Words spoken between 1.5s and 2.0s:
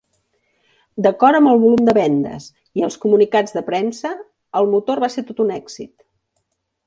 el volum de